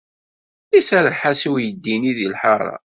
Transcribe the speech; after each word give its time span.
Iserreḥ-as 0.77 1.41
i 1.47 1.49
uydi-nni 1.51 2.13
deg 2.17 2.27
lḥaṛa. 2.33 2.75